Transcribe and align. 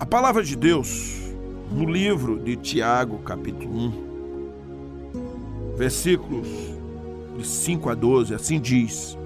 A 0.00 0.06
palavra 0.06 0.42
de 0.42 0.56
Deus, 0.56 1.34
no 1.70 1.84
livro 1.84 2.38
de 2.38 2.56
Tiago, 2.56 3.18
capítulo 3.18 3.70
1, 5.12 5.74
versículos 5.76 6.48
de 7.36 7.46
5 7.46 7.90
a 7.90 7.94
12, 7.94 8.34
assim 8.34 8.58
diz: 8.58 9.18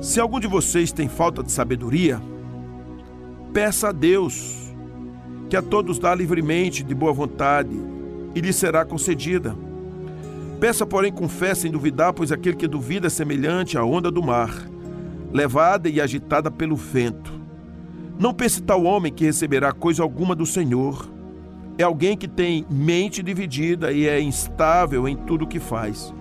Se 0.00 0.20
algum 0.20 0.38
de 0.38 0.46
vocês 0.46 0.92
tem 0.92 1.08
falta 1.08 1.42
de 1.42 1.50
sabedoria, 1.50 2.22
peça 3.52 3.88
a 3.88 3.92
Deus, 3.92 4.72
que 5.50 5.56
a 5.56 5.62
todos 5.62 5.98
dá 5.98 6.14
livremente, 6.14 6.84
de 6.84 6.94
boa 6.94 7.12
vontade, 7.12 7.76
e 8.32 8.40
lhe 8.40 8.52
será 8.52 8.84
concedida. 8.84 9.56
Peça, 10.60 10.86
porém, 10.86 11.10
com 11.10 11.28
fé, 11.28 11.52
sem 11.52 11.72
duvidar, 11.72 12.12
pois 12.12 12.30
aquele 12.30 12.54
que 12.56 12.68
duvida 12.68 13.08
é 13.08 13.10
semelhante 13.10 13.76
à 13.76 13.82
onda 13.82 14.08
do 14.08 14.22
mar, 14.22 14.54
levada 15.32 15.88
e 15.88 16.00
agitada 16.00 16.48
pelo 16.48 16.76
vento. 16.76 17.35
Não 18.18 18.32
pense 18.32 18.62
tal 18.62 18.84
homem 18.84 19.12
que 19.12 19.24
receberá 19.24 19.72
coisa 19.72 20.02
alguma 20.02 20.34
do 20.34 20.46
Senhor. 20.46 21.06
É 21.76 21.82
alguém 21.82 22.16
que 22.16 22.26
tem 22.26 22.64
mente 22.70 23.22
dividida 23.22 23.92
e 23.92 24.08
é 24.08 24.18
instável 24.20 25.06
em 25.06 25.14
tudo 25.14 25.44
o 25.44 25.48
que 25.48 25.60
faz. 25.60 26.14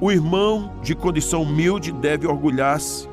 O 0.00 0.10
irmão 0.10 0.72
de 0.82 0.94
condição 0.94 1.42
humilde 1.42 1.92
deve 1.92 2.26
orgulhar-se 2.26 3.12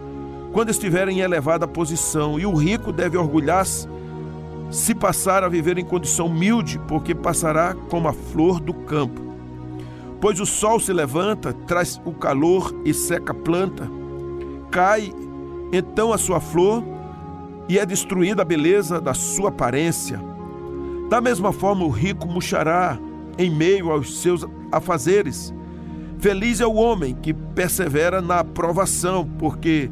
quando 0.51 0.69
estiver 0.69 1.07
em 1.09 1.19
elevada 1.19 1.67
posição, 1.67 2.39
e 2.39 2.45
o 2.45 2.55
rico 2.55 2.91
deve 2.91 3.17
orgulhar-se 3.17 3.87
se 4.71 4.95
passar 4.95 5.43
a 5.43 5.49
viver 5.49 5.77
em 5.77 5.85
condição 5.85 6.25
humilde, 6.25 6.79
porque 6.87 7.13
passará 7.13 7.75
como 7.89 8.07
a 8.07 8.13
flor 8.13 8.59
do 8.59 8.73
campo. 8.73 9.21
Pois 10.19 10.39
o 10.39 10.45
sol 10.45 10.79
se 10.79 10.91
levanta, 10.91 11.53
traz 11.53 12.01
o 12.03 12.11
calor 12.11 12.73
e 12.83 12.93
seca 12.93 13.31
a 13.31 13.35
planta, 13.35 13.89
cai 14.71 15.13
então 15.71 16.11
a 16.11 16.17
sua 16.17 16.39
flor 16.39 16.83
e 17.69 17.77
é 17.77 17.85
destruída 17.85 18.41
a 18.41 18.45
beleza 18.45 18.99
da 18.99 19.13
sua 19.13 19.49
aparência. 19.49 20.19
Da 21.07 21.21
mesma 21.21 21.53
forma, 21.53 21.85
o 21.85 21.89
rico 21.89 22.27
murchará 22.27 22.97
em 23.37 23.49
meio 23.51 23.91
aos 23.91 24.21
seus 24.21 24.45
afazeres. 24.71 25.53
Feliz 26.17 26.59
é 26.59 26.65
o 26.65 26.73
homem 26.73 27.15
que 27.15 27.31
persevera 27.33 28.21
na 28.21 28.39
aprovação, 28.39 29.23
porque 29.37 29.89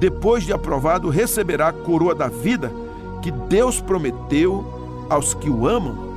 depois 0.00 0.44
de 0.44 0.54
aprovado 0.54 1.10
receberá 1.10 1.68
a 1.68 1.72
coroa 1.72 2.14
da 2.14 2.28
vida 2.28 2.72
que 3.20 3.30
Deus 3.30 3.80
prometeu 3.80 5.06
aos 5.08 5.34
que 5.34 5.50
o 5.50 5.68
amam. 5.68 6.10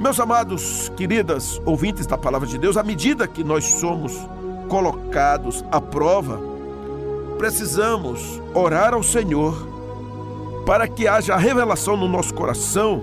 Meus 0.00 0.18
amados, 0.20 0.92
queridas 0.96 1.62
ouvintes 1.64 2.06
da 2.06 2.18
palavra 2.18 2.46
de 2.46 2.58
Deus, 2.58 2.76
à 2.76 2.82
medida 2.82 3.26
que 3.26 3.42
nós 3.42 3.64
somos 3.64 4.12
colocados 4.68 5.64
à 5.72 5.80
prova, 5.80 6.47
precisamos 7.38 8.42
orar 8.52 8.92
ao 8.92 9.02
Senhor 9.02 9.66
para 10.66 10.86
que 10.88 11.06
haja 11.06 11.36
revelação 11.36 11.96
no 11.96 12.08
nosso 12.08 12.34
coração 12.34 13.02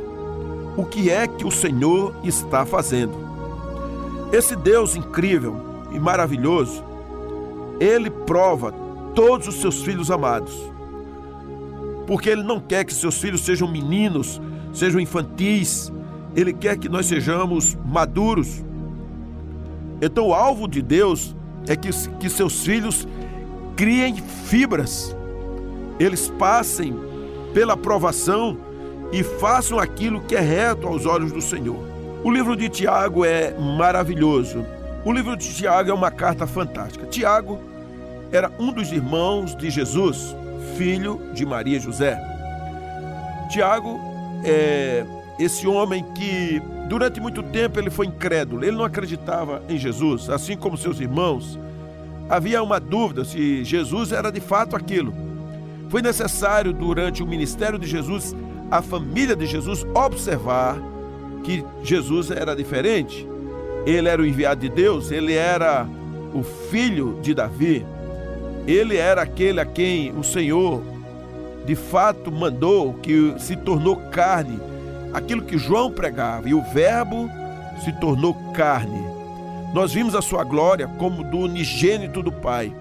o 0.78 0.86
que 0.86 1.10
é 1.10 1.26
que 1.26 1.46
o 1.46 1.52
Senhor 1.52 2.14
está 2.24 2.66
fazendo. 2.66 3.14
Esse 4.32 4.56
Deus 4.56 4.96
incrível 4.96 5.56
e 5.92 6.00
maravilhoso, 6.00 6.84
ele 7.80 8.10
prova 8.10 8.74
todos 9.16 9.48
os 9.48 9.56
seus 9.56 9.82
filhos 9.82 10.12
amados. 10.12 10.54
Porque 12.06 12.30
ele 12.30 12.44
não 12.44 12.60
quer 12.60 12.84
que 12.84 12.94
seus 12.94 13.18
filhos 13.18 13.42
sejam 13.42 13.72
meninos, 13.72 14.42
sejam 14.74 15.00
infantis, 15.00 15.92
ele 16.36 16.52
quer 16.54 16.78
que 16.78 16.90
nós 16.90 17.06
sejamos 17.06 17.78
maduros. 17.86 18.64
Então, 20.02 20.28
o 20.28 20.34
alvo 20.34 20.68
de 20.68 20.82
Deus 20.82 21.34
é 21.68 21.76
que, 21.76 21.90
que 22.20 22.30
seus 22.30 22.64
filhos 22.64 23.08
criem 23.76 24.16
fibras, 24.16 25.16
eles 26.00 26.30
passem 26.30 26.96
pela 27.54 27.74
aprovação 27.74 28.58
e 29.12 29.24
façam 29.24 29.80
aquilo 29.80 30.22
que 30.22 30.36
é 30.36 30.40
reto 30.40 30.88
aos 30.88 31.06
olhos 31.06 31.32
do 31.32 31.42
Senhor. 31.42 31.80
O 32.24 32.32
livro 32.32 32.56
de 32.56 32.70
Tiago 32.70 33.24
é 33.24 33.54
maravilhoso. 33.58 34.66
O 35.06 35.14
livro 35.14 35.38
de 35.38 35.54
Tiago 35.54 35.90
é 35.90 35.94
uma 35.94 36.10
carta 36.10 36.48
fantástica. 36.48 37.06
Tiago 37.06 37.60
era 38.32 38.52
um 38.60 38.72
dos 38.72 38.92
irmãos 38.92 39.56
de 39.56 39.70
Jesus, 39.70 40.36
filho 40.78 41.22
de 41.34 41.46
Maria 41.46 41.80
José. 41.80 42.20
Tiago 43.50 44.00
é 44.44 45.06
esse 45.38 45.68
homem 45.68 46.04
que 46.16 46.62
durante 46.88 47.20
muito 47.20 47.44
tempo 47.44 47.80
ele 47.80 47.90
foi 47.90 48.08
incrédulo, 48.08 48.64
ele 48.64 48.76
não 48.76 48.86
acreditava 48.86 49.62
em 49.70 49.78
Jesus, 49.78 50.30
assim 50.30 50.56
como 50.56 50.78
seus 50.78 51.00
irmãos 51.00 51.60
havia 52.30 52.62
uma 52.62 52.80
dúvida 52.80 53.24
se 53.24 53.64
Jesus 53.64 54.12
era 54.12 54.32
de 54.32 54.40
fato 54.40 54.76
aquilo. 54.76 55.14
Foi 55.90 56.02
necessário, 56.02 56.74
durante 56.74 57.22
o 57.22 57.28
ministério 57.28 57.78
de 57.78 57.88
Jesus, 57.88 58.36
a 58.72 58.82
família 58.82 59.36
de 59.36 59.46
Jesus 59.46 59.86
observar 59.94 60.78
que 61.44 61.64
Jesus 61.84 62.32
era 62.32 62.56
diferente. 62.56 63.28
Ele 63.86 64.10
era 64.10 64.22
o 64.22 64.26
enviado 64.26 64.62
de 64.62 64.70
Deus, 64.70 65.12
ele 65.12 65.34
era 65.34 65.88
o 66.34 66.44
filho 66.44 67.20
de 67.22 67.34
Davi, 67.34 67.86
ele 68.68 68.98
era 68.98 69.22
aquele 69.22 69.60
a 69.60 69.66
quem 69.66 70.12
o 70.18 70.24
Senhor 70.24 70.82
de 71.66 71.76
fato 71.76 72.32
mandou, 72.32 72.94
que 72.96 73.34
se 73.40 73.56
tornou 73.56 73.96
carne, 74.12 74.60
aquilo 75.14 75.44
que 75.44 75.58
João 75.58 75.92
pregava, 75.92 76.48
e 76.50 76.54
o 76.54 76.62
Verbo 76.62 77.30
se 77.84 77.92
tornou 77.94 78.34
carne 78.54 79.15
nós 79.76 79.92
vimos 79.92 80.16
a 80.16 80.22
sua 80.22 80.42
glória 80.46 80.88
como 80.98 81.22
do 81.22 81.38
unigênito 81.38 82.24
do 82.24 82.32
Pai. 82.32 82.74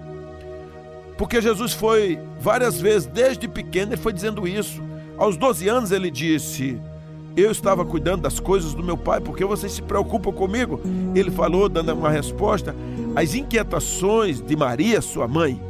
Porque 1.18 1.42
Jesus 1.42 1.72
foi 1.72 2.20
várias 2.40 2.80
vezes, 2.80 3.04
desde 3.04 3.48
pequeno, 3.48 3.94
ele 3.94 4.00
foi 4.00 4.12
dizendo 4.12 4.46
isso. 4.46 4.80
Aos 5.18 5.36
12 5.36 5.66
anos 5.68 5.90
ele 5.90 6.08
disse: 6.08 6.80
Eu 7.36 7.50
estava 7.50 7.84
cuidando 7.84 8.22
das 8.22 8.38
coisas 8.38 8.74
do 8.74 8.82
meu 8.82 8.96
pai, 8.96 9.20
porque 9.20 9.44
vocês 9.44 9.72
se 9.72 9.82
preocupam 9.82 10.30
comigo? 10.30 10.80
Ele 11.16 11.32
falou, 11.32 11.68
dando 11.68 11.92
uma 11.92 12.10
resposta, 12.10 12.76
às 13.16 13.34
inquietações 13.34 14.40
de 14.40 14.54
Maria, 14.54 15.02
sua 15.02 15.26
mãe. 15.26 15.60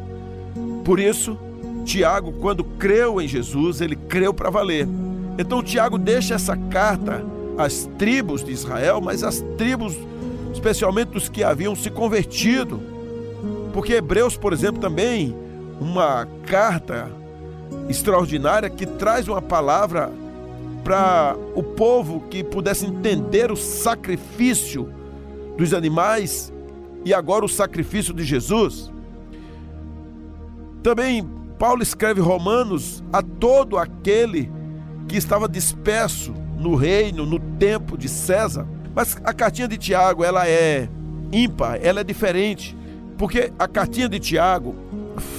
Por 0.84 1.00
isso, 1.00 1.38
Tiago, 1.86 2.32
quando 2.34 2.62
creu 2.62 3.18
em 3.18 3.26
Jesus, 3.26 3.80
ele 3.80 3.96
creu 3.96 4.34
para 4.34 4.50
valer. 4.50 4.86
Então, 5.38 5.62
Tiago 5.62 5.96
deixa 5.96 6.34
essa 6.34 6.54
carta 6.54 7.24
às 7.56 7.88
tribos 7.96 8.44
de 8.44 8.52
Israel, 8.52 9.00
mas 9.00 9.22
às 9.22 9.40
tribos 9.56 9.96
especialmente 10.54 11.08
dos 11.08 11.28
que 11.28 11.44
haviam 11.44 11.76
se 11.76 11.90
convertido. 11.90 12.80
Porque 13.72 13.94
Hebreus, 13.94 14.36
por 14.36 14.52
exemplo, 14.52 14.80
também 14.80 15.36
uma 15.80 16.26
carta 16.46 17.10
extraordinária 17.88 18.70
que 18.70 18.86
traz 18.86 19.28
uma 19.28 19.42
palavra 19.42 20.10
para 20.82 21.36
o 21.54 21.62
povo 21.62 22.20
que 22.30 22.44
pudesse 22.44 22.86
entender 22.86 23.50
o 23.50 23.56
sacrifício 23.56 24.88
dos 25.56 25.74
animais 25.74 26.52
e 27.04 27.12
agora 27.12 27.44
o 27.44 27.48
sacrifício 27.48 28.14
de 28.14 28.24
Jesus. 28.24 28.92
Também 30.82 31.28
Paulo 31.58 31.82
escreve 31.82 32.20
Romanos 32.20 33.02
a 33.12 33.22
todo 33.22 33.78
aquele 33.78 34.50
que 35.08 35.16
estava 35.16 35.48
disperso 35.48 36.32
no 36.58 36.74
reino, 36.74 37.26
no 37.26 37.38
tempo 37.38 37.96
de 37.96 38.08
César. 38.08 38.66
Mas 38.94 39.16
a 39.24 39.32
cartinha 39.32 39.66
de 39.66 39.76
Tiago, 39.76 40.22
ela 40.22 40.48
é 40.48 40.88
ímpar, 41.32 41.78
ela 41.82 42.00
é 42.00 42.04
diferente, 42.04 42.76
porque 43.18 43.52
a 43.58 43.66
cartinha 43.66 44.08
de 44.08 44.20
Tiago 44.20 44.74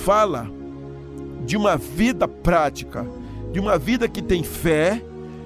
fala 0.03 0.49
de 1.45 1.55
uma 1.55 1.77
vida 1.77 2.27
prática, 2.27 3.05
de 3.53 3.59
uma 3.59 3.77
vida 3.77 4.07
que 4.07 4.21
tem 4.21 4.43
fé, 4.43 5.01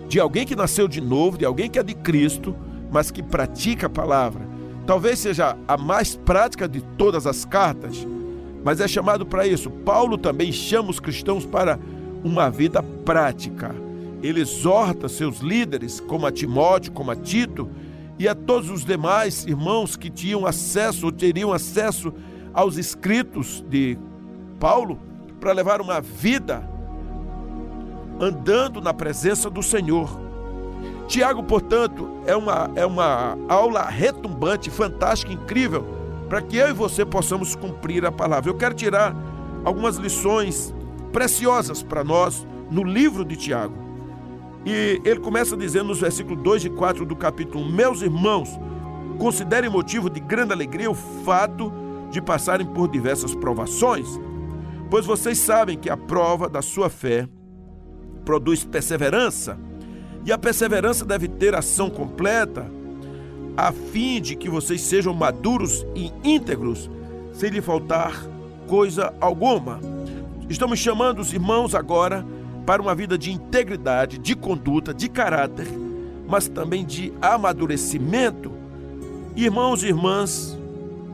de 0.08 0.20
alguém 0.20 0.46
que 0.46 0.56
nasceu 0.56 0.88
de 0.88 1.00
novo, 1.00 1.38
de 1.38 1.46
alguém 1.46 1.70
que 1.70 1.78
é 1.78 1.84
de 1.84 1.94
Cristo, 1.94 2.56
mas 2.92 3.12
que 3.12 3.22
pratica 3.22 3.86
a 3.86 3.90
palavra. 3.90 4.42
Talvez 4.88 5.20
seja 5.20 5.56
a 5.68 5.78
mais 5.78 6.16
prática 6.16 6.68
de 6.68 6.82
todas 6.82 7.28
as 7.28 7.46
cartas, 7.46 8.08
mas 8.64 8.82
é 8.82 8.88
chamado 8.88 9.24
para 9.26 9.46
isso. 9.46 9.70
Paulo 9.70 10.18
também 10.18 10.52
chama 10.52 10.90
os 10.90 11.00
cristãos 11.00 11.46
para 11.46 11.80
uma 12.24 12.50
vida 12.50 12.82
prática. 12.82 13.76
Ele 14.24 14.42
exorta 14.42 15.08
seus 15.08 15.40
líderes, 15.40 16.00
como 16.00 16.26
a 16.26 16.32
Timóteo, 16.32 16.92
como 16.92 17.12
a 17.12 17.16
Tito, 17.16 17.70
e 18.20 18.28
a 18.28 18.36
todos 18.36 18.70
os 18.70 18.84
demais 18.84 19.46
irmãos 19.46 19.96
que 19.96 20.10
tinham 20.10 20.46
acesso 20.46 21.06
ou 21.06 21.12
teriam 21.12 21.54
acesso 21.54 22.14
aos 22.54 22.78
escritos 22.78 23.64
de 23.70 23.98
Paulo 24.60 25.00
para 25.40 25.54
levar 25.54 25.80
uma 25.80 26.02
vida 26.02 26.70
andando 28.20 28.82
na 28.82 28.94
presença 28.94 29.50
do 29.50 29.64
Senhor. 29.64 30.20
Tiago, 31.08 31.42
portanto, 31.44 32.10
é 32.28 32.36
uma, 32.36 32.70
é 32.76 32.86
uma 32.86 33.38
aula 33.48 33.86
retumbante, 33.86 34.70
fantástica, 34.70 35.32
incrível, 35.32 35.86
para 36.28 36.42
que 36.42 36.58
eu 36.58 36.70
e 36.70 36.74
você 36.74 37.06
possamos 37.06 37.56
cumprir 37.56 38.06
a 38.06 38.12
palavra. 38.12 38.52
Eu 38.52 38.56
quero 38.56 38.76
tirar 38.76 39.16
algumas 39.64 39.96
lições 39.96 40.74
preciosas 41.14 41.82
para 41.82 42.04
nós 42.04 42.46
no 42.70 42.84
livro 42.84 43.24
de 43.24 43.38
Tiago. 43.38 43.89
E 44.66 45.02
ele 45.06 45.20
começa 45.20 45.56
dizendo 45.56 45.88
nos 45.88 46.00
versículos 46.00 46.42
2 46.44 46.66
e 46.66 46.70
4 46.70 47.06
do 47.06 47.16
capítulo 47.16 47.64
1: 47.66 47.72
Meus 47.72 48.02
irmãos, 48.02 48.50
considerem 49.18 49.70
motivo 49.70 50.10
de 50.10 50.20
grande 50.20 50.54
alegria 50.54 50.90
o 50.90 50.96
fato 50.96 51.72
de 52.12 52.22
passarem 52.22 52.66
por 52.66 52.90
diversas 52.90 53.34
provações, 53.36 54.08
pois 54.90 55.06
vocês 55.06 55.38
sabem 55.38 55.78
que 55.78 55.90
a 55.90 55.98
prova 55.98 56.50
da 56.50 56.62
sua 56.62 56.90
fé 56.90 57.28
produz 58.26 58.64
perseverança, 58.64 59.58
e 60.26 60.32
a 60.32 60.38
perseverança 60.38 61.06
deve 61.06 61.28
ter 61.28 61.56
ação 61.56 61.90
completa, 61.90 62.70
a 63.56 63.72
fim 63.72 64.22
de 64.22 64.36
que 64.36 64.50
vocês 64.50 64.82
sejam 64.82 65.14
maduros 65.14 65.86
e 65.96 66.12
íntegros, 66.24 66.90
sem 67.34 67.50
lhe 67.50 67.62
faltar 67.62 68.14
coisa 68.68 69.14
alguma. 69.20 69.80
Estamos 70.50 70.80
chamando 70.80 71.20
os 71.20 71.34
irmãos 71.34 71.74
agora 71.74 72.26
para 72.70 72.84
uma 72.84 72.94
vida 72.94 73.18
de 73.18 73.32
integridade, 73.32 74.20
de 74.20 74.36
conduta, 74.36 74.94
de 74.94 75.10
caráter, 75.10 75.66
mas 76.28 76.48
também 76.48 76.86
de 76.86 77.12
amadurecimento. 77.20 78.52
Irmãos 79.36 79.82
e 79.82 79.88
irmãs, 79.88 80.56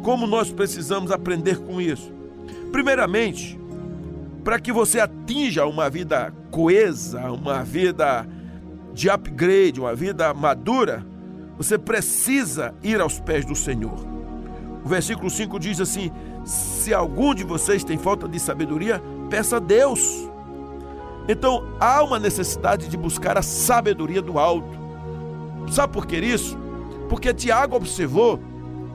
como 0.03 0.27
nós 0.27 0.51
precisamos 0.51 1.11
aprender 1.11 1.59
com 1.59 1.79
isso? 1.79 2.11
Primeiramente, 2.73 3.57
para 4.43 4.59
que 4.59 4.69
você 4.69 4.99
atinja 4.99 5.65
uma 5.65 5.89
vida 5.89 6.33
coesa, 6.51 7.31
uma 7.31 7.63
vida 7.63 8.27
de 8.93 9.09
upgrade, 9.09 9.79
uma 9.79 9.95
vida 9.95 10.33
madura, 10.33 11.05
você 11.57 11.77
precisa 11.77 12.75
ir 12.83 12.99
aos 12.99 13.17
pés 13.17 13.45
do 13.45 13.55
Senhor. 13.55 13.95
O 14.83 14.89
versículo 14.89 15.29
5 15.29 15.57
diz 15.57 15.79
assim: 15.79 16.11
Se 16.43 16.93
algum 16.93 17.33
de 17.33 17.45
vocês 17.45 17.81
tem 17.81 17.97
falta 17.97 18.27
de 18.27 18.41
sabedoria, 18.41 19.01
peça 19.29 19.55
a 19.55 19.59
Deus. 19.61 20.24
Então 21.27 21.65
há 21.79 22.03
uma 22.03 22.19
necessidade 22.19 22.87
de 22.87 22.97
buscar 22.97 23.37
a 23.37 23.41
sabedoria 23.41 24.21
do 24.21 24.37
alto. 24.37 24.67
Sabe 25.71 25.93
por 25.93 26.05
que 26.05 26.17
isso? 26.17 26.57
Porque 27.09 27.33
Tiago 27.33 27.75
observou 27.75 28.39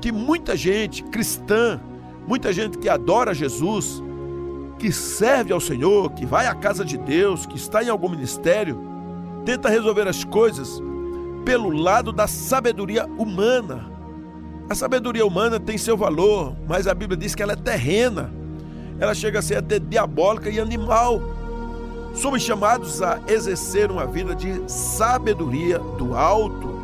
que 0.01 0.13
muita 0.13 0.57
gente 0.57 1.03
cristã, 1.05 1.81
muita 2.27 2.53
gente 2.53 2.79
que 2.79 2.89
adora 2.89 3.35
Jesus, 3.35 4.03
que 4.79 4.91
serve 4.91 5.53
ao 5.53 5.61
Senhor, 5.61 6.11
que 6.13 6.25
vai 6.25 6.47
à 6.47 6.55
casa 6.55 6.85
de 6.85 6.97
Deus, 6.97 7.45
que 7.45 7.57
está 7.57 7.83
em 7.83 7.89
algum 7.89 8.09
ministério, 8.09 8.81
tenta 9.45 9.69
resolver 9.69 10.09
as 10.09 10.25
coisas 10.25 10.81
pelo 11.45 11.71
lado 11.71 12.13
da 12.13 12.27
sabedoria 12.27 13.07
humana. 13.19 13.91
A 14.69 14.75
sabedoria 14.75 15.27
humana 15.27 15.59
tem 15.59 15.77
seu 15.77 15.97
valor, 15.97 16.57
mas 16.69 16.87
a 16.87 16.95
Bíblia 16.95 17.17
diz 17.17 17.35
que 17.35 17.43
ela 17.43 17.53
é 17.53 17.57
terrena. 17.57 18.33
Ela 18.99 19.15
chega 19.15 19.41
a 19.41 19.43
ser 19.43 19.57
até 19.57 19.79
diabólica 19.79 20.49
e 20.49 20.61
animal. 20.61 21.21
Somos 22.15 22.43
chamados 22.43 23.01
a 23.01 23.21
exercer 23.27 23.91
uma 23.91 24.07
vida 24.07 24.35
de 24.35 24.63
sabedoria 24.71 25.79
do 25.79 26.17
alto, 26.17 26.81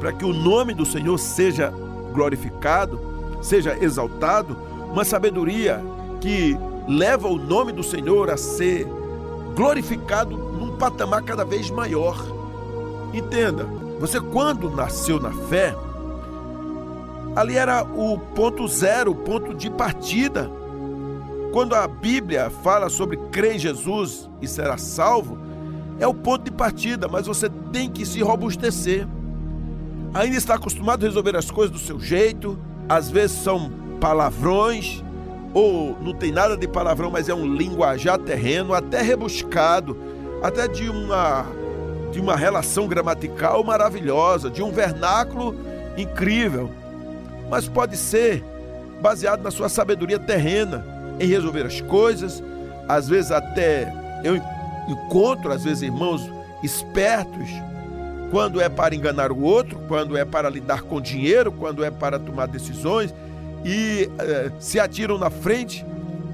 para 0.00 0.12
que 0.12 0.24
o 0.24 0.32
nome 0.32 0.74
do 0.74 0.86
Senhor 0.86 1.18
seja 1.18 1.72
glorificado, 2.12 3.00
seja 3.42 3.76
exaltado, 3.80 4.56
uma 4.90 5.04
sabedoria 5.04 5.82
que 6.20 6.56
leva 6.88 7.28
o 7.28 7.36
nome 7.36 7.72
do 7.72 7.82
Senhor 7.82 8.30
a 8.30 8.36
ser 8.36 8.86
glorificado 9.54 10.36
num 10.36 10.76
patamar 10.76 11.22
cada 11.22 11.44
vez 11.44 11.70
maior. 11.70 12.16
Entenda, 13.12 13.64
você 14.00 14.20
quando 14.20 14.70
nasceu 14.70 15.20
na 15.20 15.32
fé, 15.32 15.74
ali 17.36 17.56
era 17.56 17.82
o 17.82 18.18
ponto 18.18 18.66
zero, 18.66 19.12
o 19.12 19.14
ponto 19.14 19.54
de 19.54 19.70
partida. 19.70 20.50
Quando 21.52 21.74
a 21.74 21.88
Bíblia 21.88 22.50
fala 22.62 22.88
sobre 22.88 23.16
crer 23.30 23.56
em 23.56 23.58
Jesus 23.58 24.28
e 24.40 24.46
será 24.46 24.76
salvo, 24.76 25.38
é 25.98 26.06
o 26.06 26.14
ponto 26.14 26.44
de 26.44 26.50
partida, 26.50 27.08
mas 27.08 27.26
você 27.26 27.48
tem 27.72 27.90
que 27.90 28.04
se 28.04 28.20
robustecer. 28.20 29.06
Ainda 30.14 30.36
está 30.36 30.54
acostumado 30.54 31.04
a 31.04 31.08
resolver 31.08 31.36
as 31.36 31.50
coisas 31.50 31.70
do 31.70 31.78
seu 31.78 31.98
jeito, 31.98 32.58
às 32.88 33.10
vezes 33.10 33.38
são 33.38 33.70
palavrões, 34.00 35.02
ou 35.54 35.96
não 36.00 36.12
tem 36.12 36.30
nada 36.30 36.56
de 36.56 36.68
palavrão, 36.68 37.10
mas 37.10 37.28
é 37.28 37.34
um 37.34 37.46
linguajar 37.46 38.18
terreno, 38.18 38.74
até 38.74 39.02
rebuscado, 39.02 39.96
até 40.42 40.68
de 40.68 40.88
uma 40.88 41.46
de 42.12 42.20
uma 42.20 42.34
relação 42.36 42.88
gramatical 42.88 43.62
maravilhosa, 43.62 44.48
de 44.48 44.62
um 44.62 44.70
vernáculo 44.70 45.54
incrível. 45.94 46.70
Mas 47.50 47.68
pode 47.68 47.98
ser 47.98 48.42
baseado 49.02 49.42
na 49.42 49.50
sua 49.50 49.68
sabedoria 49.68 50.18
terrena 50.18 50.97
em 51.20 51.26
resolver 51.26 51.66
as 51.66 51.80
coisas, 51.80 52.42
às 52.88 53.08
vezes 53.08 53.30
até 53.30 53.92
eu 54.24 54.36
encontro 54.88 55.52
às 55.52 55.64
vezes 55.64 55.82
irmãos 55.82 56.30
espertos 56.62 57.48
quando 58.30 58.60
é 58.60 58.68
para 58.68 58.94
enganar 58.94 59.32
o 59.32 59.40
outro, 59.40 59.78
quando 59.88 60.16
é 60.16 60.24
para 60.24 60.50
lidar 60.50 60.82
com 60.82 61.00
dinheiro, 61.00 61.50
quando 61.50 61.84
é 61.84 61.90
para 61.90 62.18
tomar 62.18 62.46
decisões 62.46 63.14
e 63.64 64.10
eh, 64.18 64.50
se 64.58 64.78
atiram 64.78 65.18
na 65.18 65.30
frente. 65.30 65.84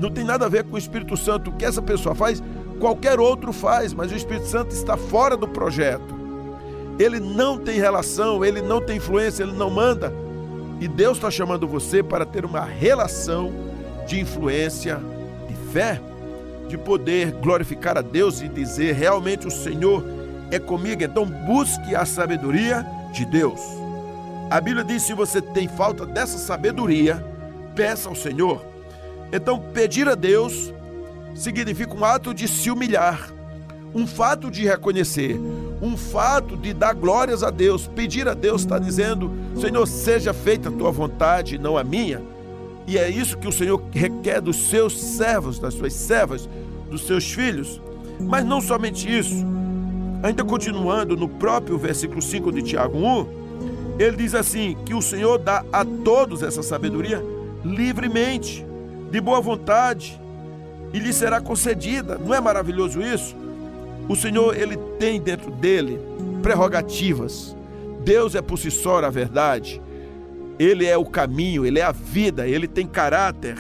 Não 0.01 0.11
tem 0.11 0.25
nada 0.25 0.47
a 0.47 0.49
ver 0.49 0.65
com 0.65 0.75
o 0.75 0.79
Espírito 0.79 1.17
Santo. 1.17 1.51
O 1.51 1.53
que 1.53 1.65
essa 1.65 1.81
pessoa 1.81 2.15
faz, 2.15 2.43
qualquer 2.81 3.21
outro 3.21 3.53
faz, 3.53 3.95
mas 3.95 4.11
o 4.11 4.17
Espírito 4.17 4.47
Santo 4.47 4.73
está 4.73 4.97
fora 4.97 5.37
do 5.37 5.47
projeto. 5.47 6.15
Ele 6.99 7.21
não 7.21 7.59
tem 7.59 7.79
relação, 7.79 8.45
ele 8.45 8.61
não 8.61 8.81
tem 8.81 8.97
influência, 8.97 9.43
ele 9.43 9.53
não 9.53 9.71
manda. 9.71 10.13
E 10.81 10.89
Deus 10.89 11.17
está 11.17 11.31
chamando 11.31 11.67
você 11.67 12.03
para 12.03 12.27
ter 12.27 12.45
uma 12.45 12.65
relação 12.65 13.53
de 14.07 14.21
influência, 14.21 15.01
de 15.49 15.73
fé, 15.73 16.01
de 16.69 16.79
poder 16.79 17.33
glorificar 17.33 17.97
a 17.99 18.03
Deus 18.03 18.41
e 18.41 18.49
dizer 18.49 18.95
realmente 18.95 19.47
o 19.47 19.51
Senhor 19.51 20.05
é 20.51 20.59
comigo. 20.59 21.03
Então 21.03 21.27
busque 21.27 21.95
a 21.95 22.05
sabedoria 22.05 22.87
de 23.13 23.25
Deus. 23.25 23.61
A 24.51 24.61
Bíblia 24.61 24.85
diz: 24.85 25.03
se 25.03 25.15
você 25.15 25.41
tem 25.41 25.69
falta 25.69 26.05
dessa 26.05 26.39
sabedoria, 26.39 27.25
peça 27.75 28.09
ao 28.09 28.15
Senhor. 28.15 28.65
Então, 29.33 29.59
pedir 29.59 30.09
a 30.09 30.15
Deus 30.15 30.73
significa 31.35 31.93
um 31.93 32.05
ato 32.05 32.33
de 32.33 32.47
se 32.47 32.71
humilhar, 32.71 33.33
um 33.93 34.07
fato 34.07 34.51
de 34.51 34.65
reconhecer, 34.65 35.41
um 35.83 35.97
fato 35.97 36.57
de 36.57 36.73
dar 36.73 36.95
glórias 36.95 37.43
a 37.43 37.51
Deus. 37.51 37.89
Pedir 37.89 38.29
a 38.29 38.35
Deus 38.35 38.63
está 38.63 38.79
dizendo: 38.79 39.31
Senhor, 39.61 39.87
seja 39.87 40.33
feita 40.33 40.69
a 40.69 40.73
tua 40.73 40.93
vontade, 40.93 41.59
não 41.59 41.77
a 41.77 41.83
minha. 41.83 42.23
E 42.87 42.99
é 42.99 43.09
isso 43.09 43.39
que 43.39 43.49
o 43.49 43.53
Senhor 43.53 43.83
requer 43.93 44.41
dos 44.41 44.69
seus 44.69 45.01
servos, 45.01 45.59
das 45.59 45.75
suas 45.75 45.93
servas, 45.93 46.49
dos 46.91 47.07
seus 47.07 47.25
filhos. 47.25 47.81
Mas 48.21 48.45
não 48.45 48.61
somente 48.61 49.09
isso. 49.09 49.45
Ainda 50.23 50.45
continuando 50.45 51.17
no 51.17 51.29
próprio 51.29 51.79
versículo 51.79 52.23
5 52.23 52.53
de 52.53 52.63
Tiago 52.63 52.99
1, 52.99 53.45
ele 53.99 54.17
diz 54.17 54.35
assim: 54.35 54.77
que 54.85 54.95
o 54.95 55.03
Senhor 55.03 55.39
dá 55.39 55.65
a 55.73 55.85
todos 55.85 56.43
essa 56.43 56.63
sabedoria 56.63 57.23
livremente, 57.65 58.65
de 59.11 59.21
boa 59.21 59.41
vontade, 59.41 60.21
e 60.93 60.99
lhe 60.99 61.13
será 61.13 61.41
concedida. 61.41 62.19
Não 62.19 62.35
é 62.35 62.41
maravilhoso 62.41 63.01
isso? 63.01 63.35
O 64.09 64.15
Senhor, 64.15 64.57
ele 64.57 64.77
tem 64.99 65.21
dentro 65.21 65.51
dele 65.51 65.99
prerrogativas. 66.43 67.57
Deus 68.05 68.35
é 68.35 68.43
por 68.43 68.59
si 68.59 68.71
só 68.71 68.99
a 68.99 69.09
verdade. 69.09 69.81
Ele 70.59 70.87
é 70.87 70.97
o 70.97 71.05
caminho, 71.05 71.67
ele 71.67 71.79
é 71.79 71.83
a 71.83 71.93
vida, 71.93 72.47
ele 72.47 72.69
tem 72.69 72.87
caráter. 72.87 73.57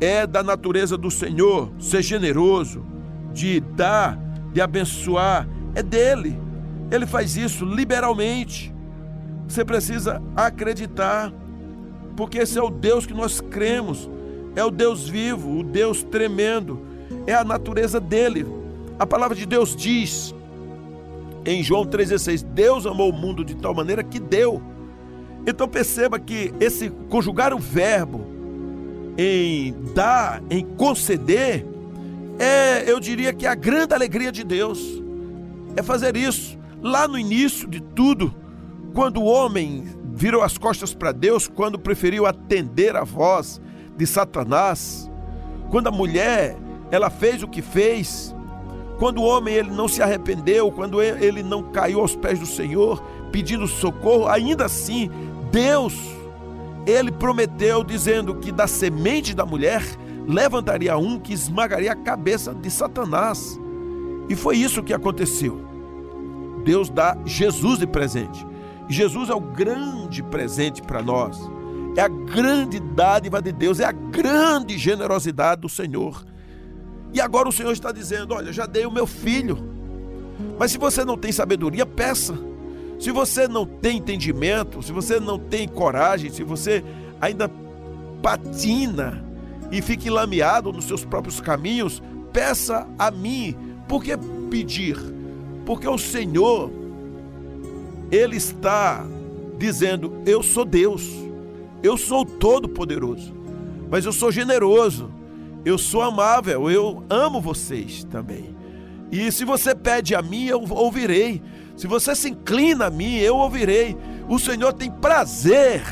É 0.00 0.26
da 0.26 0.42
natureza 0.42 0.96
do 0.96 1.10
Senhor 1.10 1.70
ser 1.78 2.02
generoso, 2.02 2.84
de 3.32 3.60
dar, 3.60 4.18
de 4.52 4.60
abençoar. 4.60 5.48
É 5.74 5.82
dele. 5.82 6.38
Ele 6.90 7.06
faz 7.06 7.36
isso 7.36 7.64
liberalmente. 7.64 8.74
Você 9.46 9.64
precisa 9.64 10.22
acreditar, 10.36 11.32
porque 12.16 12.38
esse 12.38 12.58
é 12.58 12.62
o 12.62 12.70
Deus 12.70 13.04
que 13.04 13.14
nós 13.14 13.40
cremos, 13.40 14.08
é 14.54 14.64
o 14.64 14.70
Deus 14.70 15.08
vivo, 15.08 15.58
o 15.58 15.64
Deus 15.64 16.02
tremendo, 16.02 16.80
é 17.26 17.34
a 17.34 17.44
natureza 17.44 18.00
dele. 18.00 18.46
A 18.98 19.06
palavra 19.06 19.36
de 19.36 19.46
Deus 19.46 19.74
diz 19.74 20.34
em 21.44 21.62
João 21.62 21.84
3,16: 21.84 22.44
Deus 22.44 22.86
amou 22.86 23.10
o 23.10 23.12
mundo 23.12 23.44
de 23.44 23.56
tal 23.56 23.74
maneira 23.74 24.02
que 24.02 24.18
deu. 24.18 24.62
Então 25.46 25.66
perceba 25.68 26.18
que 26.18 26.52
esse 26.60 26.90
conjugar 27.08 27.54
o 27.54 27.58
verbo 27.58 28.24
em 29.16 29.74
dar, 29.94 30.42
em 30.50 30.64
conceder, 30.64 31.66
é, 32.38 32.90
eu 32.90 32.98
diria 33.00 33.32
que 33.32 33.46
é 33.46 33.50
a 33.50 33.54
grande 33.54 33.94
alegria 33.94 34.32
de 34.32 34.44
Deus. 34.44 34.80
É 35.76 35.82
fazer 35.82 36.16
isso. 36.16 36.58
Lá 36.82 37.06
no 37.06 37.18
início 37.18 37.68
de 37.68 37.80
tudo, 37.80 38.34
quando 38.94 39.20
o 39.20 39.24
homem 39.24 39.84
virou 40.14 40.42
as 40.42 40.56
costas 40.56 40.94
para 40.94 41.12
Deus, 41.12 41.46
quando 41.46 41.78
preferiu 41.78 42.26
atender 42.26 42.96
a 42.96 43.04
voz 43.04 43.60
de 43.96 44.06
Satanás, 44.06 45.10
quando 45.70 45.88
a 45.88 45.90
mulher 45.90 46.56
ela 46.90 47.10
fez 47.10 47.42
o 47.42 47.48
que 47.48 47.62
fez, 47.62 48.34
quando 48.98 49.18
o 49.18 49.24
homem 49.24 49.54
ele 49.54 49.70
não 49.70 49.88
se 49.88 50.02
arrependeu, 50.02 50.70
quando 50.72 51.00
ele 51.00 51.42
não 51.42 51.62
caiu 51.62 52.00
aos 52.00 52.16
pés 52.16 52.38
do 52.38 52.46
Senhor 52.46 53.02
pedindo 53.30 53.66
socorro, 53.66 54.26
ainda 54.26 54.64
assim 54.64 55.10
Deus 55.50 55.94
ele 56.86 57.12
prometeu 57.12 57.84
dizendo 57.84 58.34
que 58.34 58.50
da 58.50 58.66
semente 58.66 59.34
da 59.34 59.44
mulher 59.44 59.82
levantaria 60.26 60.96
um 60.96 61.18
que 61.18 61.32
esmagaria 61.32 61.92
a 61.92 61.96
cabeça 61.96 62.54
de 62.54 62.70
Satanás. 62.70 63.58
E 64.28 64.36
foi 64.36 64.56
isso 64.56 64.82
que 64.82 64.94
aconteceu. 64.94 65.60
Deus 66.64 66.88
dá 66.88 67.16
Jesus 67.24 67.78
de 67.78 67.86
presente. 67.86 68.46
Jesus 68.88 69.30
é 69.30 69.34
o 69.34 69.40
grande 69.40 70.22
presente 70.22 70.82
para 70.82 71.02
nós. 71.02 71.38
É 71.96 72.02
a 72.02 72.08
grande 72.08 72.78
dádiva 72.78 73.42
de 73.42 73.52
Deus, 73.52 73.80
é 73.80 73.84
a 73.84 73.92
grande 73.92 74.78
generosidade 74.78 75.62
do 75.62 75.68
Senhor. 75.68 76.24
E 77.12 77.20
agora 77.20 77.48
o 77.48 77.52
Senhor 77.52 77.72
está 77.72 77.90
dizendo: 77.90 78.34
Olha, 78.34 78.52
já 78.52 78.66
dei 78.66 78.86
o 78.86 78.90
meu 78.90 79.06
filho. 79.06 79.58
Mas 80.58 80.72
se 80.72 80.78
você 80.78 81.04
não 81.04 81.16
tem 81.16 81.32
sabedoria, 81.32 81.84
peça. 81.84 82.49
Se 83.00 83.10
você 83.10 83.48
não 83.48 83.64
tem 83.64 83.96
entendimento, 83.96 84.82
se 84.82 84.92
você 84.92 85.18
não 85.18 85.38
tem 85.38 85.66
coragem, 85.66 86.30
se 86.30 86.44
você 86.44 86.84
ainda 87.18 87.50
patina 88.22 89.24
e 89.72 89.80
fica 89.80 90.06
enlameado 90.06 90.70
nos 90.70 90.84
seus 90.84 91.02
próprios 91.02 91.40
caminhos, 91.40 92.02
peça 92.30 92.86
a 92.98 93.10
mim. 93.10 93.56
Por 93.88 94.04
que 94.04 94.12
pedir? 94.50 94.98
Porque 95.64 95.88
o 95.88 95.96
Senhor, 95.96 96.70
Ele 98.12 98.36
está 98.36 99.06
dizendo: 99.56 100.20
Eu 100.26 100.42
sou 100.42 100.66
Deus, 100.66 101.08
eu 101.82 101.96
sou 101.96 102.22
todo-poderoso, 102.26 103.32
mas 103.90 104.04
eu 104.04 104.12
sou 104.12 104.30
generoso, 104.30 105.10
eu 105.64 105.78
sou 105.78 106.02
amável, 106.02 106.70
eu 106.70 107.02
amo 107.08 107.40
vocês 107.40 108.04
também. 108.04 108.54
E 109.10 109.32
se 109.32 109.42
você 109.44 109.74
pede 109.74 110.14
a 110.14 110.20
mim, 110.20 110.44
eu 110.44 110.62
ouvirei. 110.68 111.42
Se 111.80 111.86
você 111.86 112.14
se 112.14 112.28
inclina 112.28 112.88
a 112.88 112.90
mim, 112.90 113.16
eu 113.16 113.38
ouvirei. 113.38 113.96
O 114.28 114.38
Senhor 114.38 114.70
tem 114.70 114.90
prazer 114.90 115.82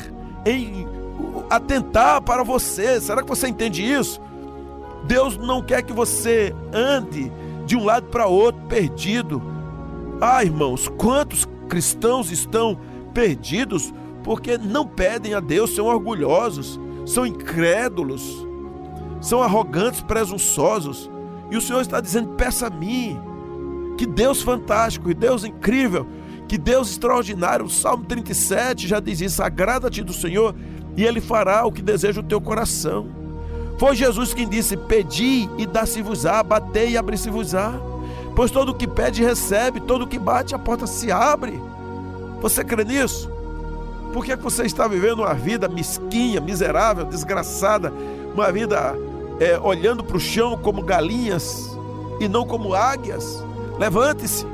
em 0.45 0.87
atentar 1.49 2.21
para 2.21 2.43
você. 2.43 3.01
Será 3.01 3.23
que 3.23 3.29
você 3.31 3.49
entende 3.49 3.83
isso? 3.83 4.21
Deus 5.05 5.39
não 5.39 5.63
quer 5.63 5.81
que 5.81 5.95
você 5.95 6.55
ande 6.75 7.33
de 7.65 7.75
um 7.75 7.87
lado 7.87 8.09
para 8.09 8.27
outro 8.27 8.61
perdido. 8.67 9.43
Ah, 10.21 10.45
irmãos, 10.45 10.89
quantos 10.89 11.47
cristãos 11.71 12.31
estão 12.31 12.79
perdidos 13.15 13.91
porque 14.23 14.59
não 14.59 14.87
pedem 14.87 15.33
a 15.33 15.41
Deus, 15.41 15.75
são 15.75 15.87
orgulhosos, 15.87 16.79
são 17.07 17.25
incrédulos, 17.25 18.47
são 19.23 19.43
arrogantes, 19.43 20.03
presunçosos. 20.03 21.11
E 21.51 21.57
o 21.57 21.63
Senhor 21.63 21.81
está 21.81 21.99
dizendo: 21.99 22.35
peça 22.35 22.67
a 22.67 22.71
mim. 22.71 23.19
Que 23.99 24.07
Deus 24.07 24.41
fantástico, 24.41 25.09
que 25.09 25.15
Deus 25.15 25.43
incrível, 25.43 26.07
que 26.47 26.57
Deus 26.57 26.89
extraordinário. 26.89 27.67
O 27.67 27.69
Salmo 27.69 28.05
37 28.05 28.87
já 28.87 29.01
diz 29.01 29.21
isso: 29.21 29.43
agrada-te 29.43 30.05
do 30.05 30.13
Senhor 30.13 30.55
e 30.97 31.05
Ele 31.05 31.21
fará 31.21 31.67
o 31.67 31.73
que 31.73 31.83
deseja 31.83 32.21
o 32.21 32.25
teu 32.25 32.41
coração. 32.41 33.09
Foi 33.77 33.97
Jesus 33.97 34.33
quem 34.33 34.49
disse: 34.49 34.77
Pedi 34.77 35.51
e 35.59 35.67
dá-se-vos-á, 35.67 36.45
batei 36.45 36.91
e 36.91 36.97
abri-se-vos-á. 36.97 37.75
Pois 38.37 38.53
todo 38.53 38.69
o 38.69 38.75
que 38.75 38.87
pede 38.87 39.25
recebe, 39.25 39.81
todo 39.81 40.03
o 40.03 40.07
que 40.07 40.19
bate 40.19 40.55
a 40.55 40.59
porta 40.61 40.87
se 40.87 41.11
abre. 41.11 41.61
Você 42.41 42.63
crê 42.63 42.85
nisso? 42.85 43.29
Por 44.13 44.25
que 44.25 44.37
você 44.37 44.63
está 44.63 44.87
vivendo 44.87 45.21
uma 45.21 45.35
vida 45.35 45.69
mesquinha, 45.69 46.41
miserável, 46.41 47.05
desgraçada, 47.05 47.93
uma 48.33 48.53
vida 48.53 48.95
é, 49.41 49.59
olhando 49.59 50.05
para 50.05 50.17
o 50.17 50.21
chão 50.21 50.57
como 50.57 50.83
galinhas 50.83 51.77
e 52.21 52.29
não 52.29 52.47
como 52.47 52.75
águias? 52.75 53.43
Levante-se, 53.79 54.45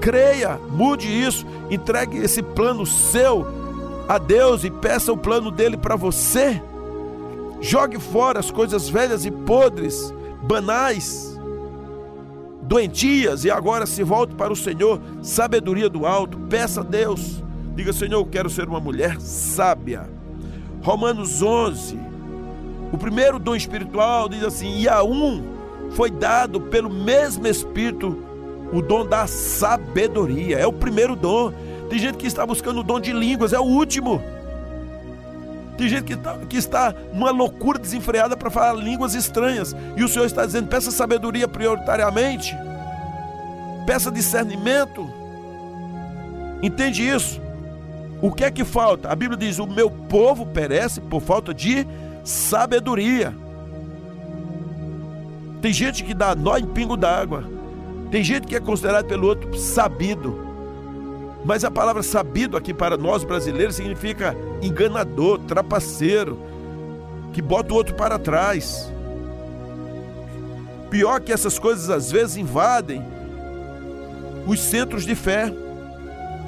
creia, 0.00 0.58
mude 0.70 1.08
isso, 1.08 1.46
entregue 1.70 2.18
esse 2.18 2.42
plano 2.42 2.86
seu 2.86 3.46
a 4.08 4.18
Deus 4.18 4.64
e 4.64 4.70
peça 4.70 5.12
o 5.12 5.16
plano 5.16 5.50
dele 5.50 5.76
para 5.76 5.94
você. 5.94 6.60
Jogue 7.60 8.00
fora 8.00 8.40
as 8.40 8.50
coisas 8.50 8.88
velhas 8.88 9.24
e 9.24 9.30
podres, 9.30 10.12
banais, 10.42 11.38
doentias 12.62 13.44
e 13.44 13.50
agora 13.50 13.84
se 13.84 14.02
volte 14.02 14.34
para 14.34 14.52
o 14.52 14.56
Senhor, 14.56 15.00
sabedoria 15.22 15.88
do 15.88 16.06
alto, 16.06 16.38
peça 16.48 16.80
a 16.80 16.84
Deus. 16.84 17.42
Diga, 17.74 17.92
Senhor, 17.92 18.18
eu 18.18 18.26
quero 18.26 18.48
ser 18.48 18.68
uma 18.68 18.80
mulher 18.80 19.20
sábia. 19.20 20.08
Romanos 20.82 21.42
11, 21.42 21.98
o 22.92 22.96
primeiro 22.96 23.38
dom 23.38 23.54
espiritual 23.54 24.28
diz 24.28 24.42
assim: 24.42 24.80
e 24.80 24.88
a 24.88 25.02
um 25.02 25.44
foi 25.90 26.10
dado 26.10 26.60
pelo 26.60 26.88
mesmo 26.88 27.46
Espírito 27.46 28.16
o 28.72 28.80
dom 28.80 29.06
da 29.06 29.26
sabedoria. 29.26 30.58
É 30.58 30.66
o 30.66 30.72
primeiro 30.72 31.16
dom. 31.16 31.52
Tem 31.88 31.98
gente 31.98 32.16
que 32.16 32.26
está 32.26 32.46
buscando 32.46 32.80
o 32.80 32.84
dom 32.84 33.00
de 33.00 33.12
línguas, 33.12 33.52
é 33.52 33.58
o 33.58 33.64
último. 33.64 34.22
Tem 35.76 35.88
gente 35.88 36.04
que 36.04 36.12
está, 36.12 36.36
que 36.38 36.56
está 36.56 36.94
numa 37.12 37.30
loucura 37.30 37.78
desenfreada 37.78 38.36
para 38.36 38.50
falar 38.50 38.74
línguas 38.74 39.14
estranhas. 39.14 39.74
E 39.96 40.04
o 40.04 40.08
Senhor 40.08 40.26
está 40.26 40.44
dizendo: 40.44 40.68
peça 40.68 40.90
sabedoria 40.90 41.48
prioritariamente. 41.48 42.54
Peça 43.86 44.10
discernimento. 44.10 45.10
Entende 46.62 47.08
isso? 47.08 47.40
O 48.20 48.30
que 48.30 48.44
é 48.44 48.50
que 48.50 48.64
falta? 48.64 49.10
A 49.10 49.14
Bíblia 49.14 49.38
diz: 49.38 49.58
o 49.58 49.66
meu 49.66 49.90
povo 49.90 50.44
perece 50.44 51.00
por 51.00 51.22
falta 51.22 51.54
de 51.54 51.86
sabedoria. 52.22 53.34
Tem 55.62 55.72
gente 55.72 56.04
que 56.04 56.14
dá 56.14 56.34
nó 56.34 56.56
em 56.56 56.66
pingo 56.66 56.96
d'água. 56.96 57.59
Tem 58.10 58.24
gente 58.24 58.46
que 58.46 58.56
é 58.56 58.60
considerado 58.60 59.06
pelo 59.06 59.28
outro 59.28 59.56
sabido. 59.56 60.48
Mas 61.44 61.64
a 61.64 61.70
palavra 61.70 62.02
sabido 62.02 62.56
aqui 62.56 62.74
para 62.74 62.96
nós 62.96 63.24
brasileiros 63.24 63.76
significa 63.76 64.36
enganador, 64.60 65.38
trapaceiro, 65.38 66.38
que 67.32 67.40
bota 67.40 67.72
o 67.72 67.76
outro 67.76 67.94
para 67.94 68.18
trás. 68.18 68.92
Pior 70.90 71.20
que 71.20 71.32
essas 71.32 71.58
coisas 71.58 71.88
às 71.88 72.10
vezes 72.10 72.36
invadem 72.36 73.02
os 74.46 74.60
centros 74.60 75.06
de 75.06 75.14
fé, 75.14 75.52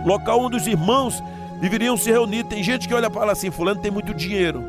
local 0.05 0.41
onde 0.41 0.57
os 0.57 0.67
irmãos 0.67 1.23
deveriam 1.61 1.97
se 1.97 2.11
reunir. 2.11 2.45
Tem 2.45 2.63
gente 2.63 2.89
que 2.89 2.95
olha 2.95 3.09
para 3.09 3.27
lá 3.27 3.33
assim: 3.33 3.51
Fulano 3.51 3.81
tem 3.81 3.91
muito 3.91 4.13
dinheiro, 4.13 4.65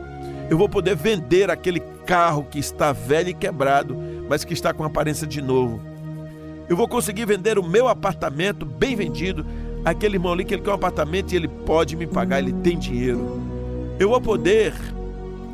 eu 0.50 0.58
vou 0.58 0.70
poder 0.70 0.96
vender 0.96 1.50
aquele 1.50 1.80
carro 2.06 2.46
que 2.50 2.60
está 2.60 2.94
velho 2.94 3.30
e 3.30 3.34
quebrado, 3.34 3.98
mas 4.30 4.46
que 4.46 4.54
está 4.54 4.72
com 4.74 4.84
aparência 4.84 5.26
de 5.26 5.42
novo. 5.42 5.93
Eu 6.74 6.78
vou 6.78 6.88
conseguir 6.88 7.28
vender 7.28 7.60
o 7.60 7.64
meu 7.64 7.88
apartamento 7.88 8.66
bem 8.66 8.96
vendido, 8.96 9.46
aquele 9.86 10.16
irmão 10.16 10.34
ali 10.34 10.44
que 10.44 10.56
ele 10.56 10.64
quer 10.64 10.72
um 10.72 10.74
apartamento 10.74 11.32
e 11.32 11.36
ele 11.36 11.48
pode 11.48 11.96
me 11.96 12.08
pagar, 12.08 12.40
ele 12.40 12.52
tem 12.52 12.80
dinheiro. 12.80 13.40
Eu 14.00 14.10
vou 14.10 14.20
poder 14.20 14.74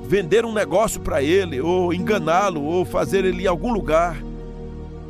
vender 0.06 0.46
um 0.46 0.54
negócio 0.54 1.02
para 1.02 1.22
ele, 1.22 1.60
ou 1.60 1.94
enganá-lo, 1.94 2.64
ou 2.64 2.86
fazer 2.86 3.26
ele 3.26 3.44
ir 3.44 3.48
algum 3.48 3.74
lugar, 3.74 4.24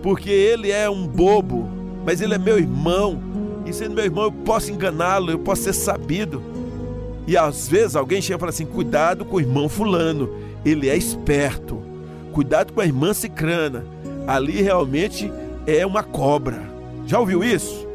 porque 0.01 0.32
ele 0.32 0.72
é 0.72 0.89
um 0.89 1.06
bobo, 1.06 1.70
mas 2.04 2.22
ele 2.22 2.34
é 2.34 2.39
meu 2.39 2.58
irmão, 2.58 3.22
e 3.63 3.72
sendo 3.72 3.94
meu 3.94 4.06
irmão 4.06 4.24
eu 4.24 4.32
posso 4.32 4.72
enganá-lo, 4.72 5.30
eu 5.30 5.38
posso 5.38 5.62
ser 5.62 5.74
sabido. 5.74 6.42
E 7.28 7.38
às 7.38 7.68
vezes 7.68 7.96
alguém 7.96 8.20
chega 8.20 8.38
e 8.38 8.39
fala 8.39 8.50
assim: 8.50 8.66
cuidado 8.66 9.25
com 9.25 9.38
o 9.38 9.39
irmão 9.39 9.70
Fulano, 9.70 10.28
ele 10.66 10.89
é 10.89 10.98
esperto, 10.98 11.80
cuidado 12.34 12.74
com 12.74 12.82
a 12.82 12.86
irmã 12.88 13.13
Cicrana, 13.13 13.86
ali 14.25 14.60
realmente 14.60 15.32
é 15.77 15.85
uma 15.85 16.03
cobra. 16.03 16.61
Já 17.05 17.19
ouviu 17.19 17.43
isso? 17.43 17.88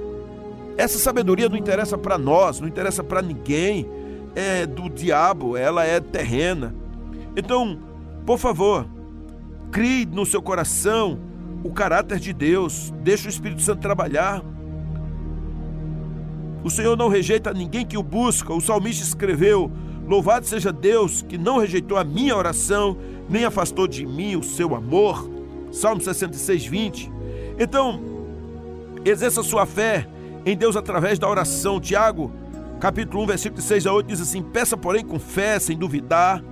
Essa 0.76 0.98
sabedoria 0.98 1.48
não 1.48 1.56
interessa 1.56 1.96
para 1.96 2.18
nós, 2.18 2.60
não 2.60 2.68
interessa 2.68 3.02
para 3.02 3.22
ninguém. 3.22 3.88
É 4.34 4.66
do 4.66 4.88
diabo, 4.88 5.56
ela 5.56 5.84
é 5.84 6.00
terrena. 6.00 6.74
Então, 7.36 7.78
por 8.26 8.38
favor, 8.38 8.86
crie 9.70 10.06
no 10.06 10.26
seu 10.26 10.42
coração 10.42 11.18
o 11.62 11.70
caráter 11.70 12.18
de 12.18 12.32
Deus, 12.32 12.92
deixe 13.02 13.26
o 13.26 13.30
Espírito 13.30 13.62
Santo 13.62 13.80
trabalhar. 13.80 14.42
O 16.62 16.70
Senhor 16.70 16.96
não 16.96 17.08
rejeita 17.08 17.52
ninguém 17.52 17.86
que 17.86 17.96
o 17.96 18.02
busca. 18.02 18.52
O 18.52 18.60
salmista 18.60 19.04
escreveu: 19.04 19.70
Louvado 20.06 20.46
seja 20.46 20.72
Deus 20.72 21.22
que 21.22 21.38
não 21.38 21.58
rejeitou 21.58 21.96
a 21.96 22.04
minha 22.04 22.36
oração, 22.36 22.96
nem 23.28 23.44
afastou 23.44 23.86
de 23.86 24.04
mim 24.04 24.36
o 24.36 24.42
seu 24.42 24.74
amor. 24.74 25.30
Salmo 25.70 26.00
66, 26.00 26.66
20. 26.66 27.12
Então, 27.58 28.00
exerça 29.04 29.42
sua 29.42 29.64
fé 29.64 30.06
em 30.44 30.56
Deus 30.56 30.76
através 30.76 31.18
da 31.18 31.28
oração. 31.28 31.80
Tiago, 31.80 32.32
capítulo 32.80 33.22
1, 33.24 33.26
versículo 33.26 33.62
6 33.62 33.86
a 33.86 33.92
8 33.92 34.06
diz 34.06 34.20
assim: 34.20 34.42
Peça, 34.42 34.76
porém, 34.76 35.04
com 35.04 35.18
fé, 35.18 35.58
sem 35.58 35.76
duvidar, 35.76 36.42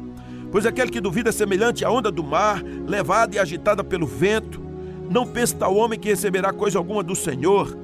pois 0.50 0.64
aquele 0.64 0.90
que 0.90 1.00
duvida 1.00 1.30
é 1.30 1.32
semelhante 1.32 1.84
à 1.84 1.90
onda 1.90 2.10
do 2.10 2.22
mar, 2.22 2.62
levada 2.62 3.36
e 3.36 3.38
agitada 3.38 3.82
pelo 3.82 4.06
vento. 4.06 4.60
Não 5.10 5.26
pense 5.26 5.54
tal 5.54 5.74
homem 5.76 5.98
que 5.98 6.08
receberá 6.08 6.52
coisa 6.52 6.78
alguma 6.78 7.02
do 7.02 7.14
Senhor. 7.14 7.76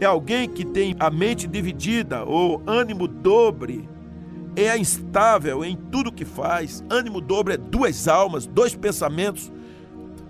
É 0.00 0.04
alguém 0.04 0.48
que 0.48 0.64
tem 0.64 0.96
a 0.98 1.08
mente 1.08 1.46
dividida 1.46 2.24
ou 2.24 2.60
ânimo 2.66 3.06
dobre. 3.06 3.88
É 4.56 4.76
instável 4.76 5.64
em 5.64 5.76
tudo 5.76 6.12
que 6.12 6.24
faz. 6.24 6.84
Ânimo 6.90 7.20
dobre 7.20 7.54
é 7.54 7.56
duas 7.56 8.06
almas, 8.06 8.46
dois 8.46 8.74
pensamentos. 8.74 9.50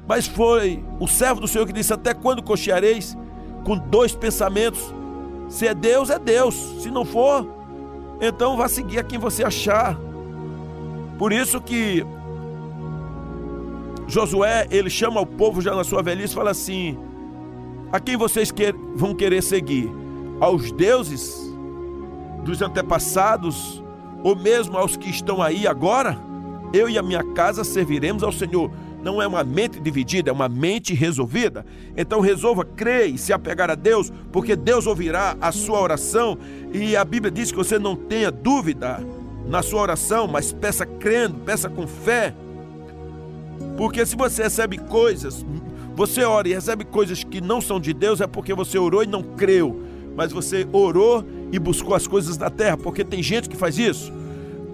Mas 0.06 0.26
foi 0.26 0.84
o 1.00 1.06
servo 1.06 1.40
do 1.40 1.48
Senhor 1.48 1.66
que 1.66 1.72
disse: 1.72 1.92
Até 1.92 2.12
quando 2.12 2.42
cocheareis 2.42 3.16
com 3.64 3.76
dois 3.76 4.14
pensamentos? 4.14 4.94
Se 5.48 5.66
é 5.66 5.74
Deus, 5.74 6.10
é 6.10 6.18
Deus. 6.18 6.54
Se 6.80 6.90
não 6.90 7.04
for, 7.04 7.46
então 8.20 8.56
vá 8.56 8.68
seguir 8.68 8.98
a 8.98 9.04
quem 9.04 9.18
você 9.18 9.44
achar. 9.44 9.98
Por 11.18 11.32
isso 11.32 11.60
que 11.60 12.04
Josué, 14.06 14.66
ele 14.70 14.90
chama 14.90 15.20
o 15.20 15.26
povo 15.26 15.60
já 15.60 15.74
na 15.74 15.84
sua 15.84 16.02
velhice 16.02 16.32
e 16.32 16.36
fala 16.36 16.50
assim: 16.50 16.98
A 17.92 17.98
quem 17.98 18.16
vocês 18.16 18.50
quer, 18.50 18.74
vão 18.94 19.14
querer 19.14 19.42
seguir? 19.42 19.90
Aos 20.40 20.70
deuses 20.72 21.52
dos 22.44 22.60
antepassados 22.60 23.82
ou 24.22 24.36
mesmo 24.36 24.76
aos 24.76 24.96
que 24.96 25.08
estão 25.08 25.40
aí 25.40 25.66
agora? 25.66 26.18
Eu 26.72 26.88
e 26.88 26.98
a 26.98 27.02
minha 27.02 27.22
casa 27.34 27.62
serviremos 27.62 28.22
ao 28.22 28.32
Senhor. 28.32 28.70
Não 29.04 29.20
é 29.20 29.26
uma 29.26 29.44
mente 29.44 29.78
dividida, 29.78 30.30
é 30.30 30.32
uma 30.32 30.48
mente 30.48 30.94
resolvida. 30.94 31.66
Então 31.94 32.20
resolva 32.20 32.64
crer 32.64 33.10
e 33.10 33.18
se 33.18 33.34
apegar 33.34 33.70
a 33.70 33.74
Deus, 33.74 34.10
porque 34.32 34.56
Deus 34.56 34.86
ouvirá 34.86 35.36
a 35.40 35.52
sua 35.52 35.78
oração. 35.78 36.38
E 36.72 36.96
a 36.96 37.04
Bíblia 37.04 37.30
diz 37.30 37.50
que 37.52 37.58
você 37.58 37.78
não 37.78 37.94
tenha 37.94 38.30
dúvida 38.30 39.06
na 39.46 39.62
sua 39.62 39.82
oração, 39.82 40.26
mas 40.26 40.52
peça 40.52 40.86
crendo, 40.86 41.38
peça 41.40 41.68
com 41.68 41.86
fé. 41.86 42.34
Porque 43.76 44.06
se 44.06 44.16
você 44.16 44.44
recebe 44.44 44.78
coisas, 44.78 45.44
você 45.94 46.24
ora 46.24 46.48
e 46.48 46.54
recebe 46.54 46.84
coisas 46.84 47.22
que 47.22 47.42
não 47.42 47.60
são 47.60 47.78
de 47.78 47.92
Deus, 47.92 48.22
é 48.22 48.26
porque 48.26 48.54
você 48.54 48.78
orou 48.78 49.04
e 49.04 49.06
não 49.06 49.22
creu. 49.22 49.82
Mas 50.16 50.32
você 50.32 50.66
orou 50.72 51.22
e 51.52 51.58
buscou 51.58 51.94
as 51.94 52.06
coisas 52.06 52.38
da 52.38 52.48
terra, 52.48 52.78
porque 52.78 53.04
tem 53.04 53.22
gente 53.22 53.50
que 53.50 53.56
faz 53.56 53.78
isso. 53.78 54.10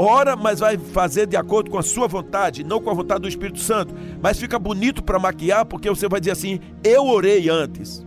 Ora, 0.02 0.35
mas 0.35 0.61
vai 0.61 0.78
fazer 0.78 1.26
de 1.26 1.37
acordo 1.37 1.71
com 1.71 1.76
a 1.76 1.83
sua 1.83 2.09
vontade, 2.09 2.64
não 2.64 2.80
com 2.80 2.88
a 2.88 2.95
vontade 2.95 3.21
do 3.21 3.28
Espírito 3.28 3.59
Santo. 3.59 3.95
Mas 4.23 4.40
fica 4.40 4.59
bonito 4.59 5.04
para 5.04 5.19
maquiar, 5.19 5.66
porque 5.66 5.90
você 5.90 6.09
vai 6.09 6.19
dizer 6.19 6.30
assim: 6.30 6.59
eu 6.83 7.07
orei 7.07 7.50
antes. 7.50 8.02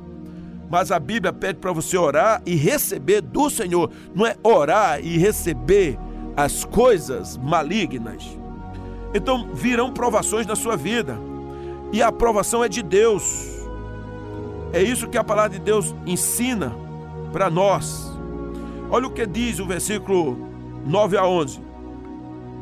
Mas 0.71 0.91
a 0.91 0.99
Bíblia 0.99 1.31
pede 1.31 1.59
para 1.59 1.71
você 1.71 1.95
orar 1.95 2.41
e 2.47 2.55
receber 2.55 3.21
do 3.21 3.47
Senhor, 3.47 3.91
não 4.15 4.25
é 4.25 4.35
orar 4.41 5.05
e 5.05 5.19
receber 5.19 5.99
as 6.35 6.65
coisas 6.65 7.37
malignas. 7.37 8.23
Então 9.13 9.49
virão 9.53 9.93
provações 9.93 10.47
na 10.47 10.55
sua 10.55 10.75
vida, 10.75 11.15
e 11.91 12.01
a 12.01 12.07
aprovação 12.07 12.63
é 12.63 12.69
de 12.69 12.81
Deus. 12.81 13.51
É 14.73 14.81
isso 14.81 15.07
que 15.07 15.17
a 15.19 15.23
palavra 15.23 15.51
de 15.51 15.59
Deus 15.59 15.93
ensina 16.07 16.75
para 17.31 17.51
nós. 17.51 18.11
Olha 18.89 19.05
o 19.05 19.11
que 19.11 19.27
diz 19.27 19.59
o 19.59 19.67
versículo 19.67 20.35
9 20.87 21.17
a 21.17 21.27
11. 21.27 21.72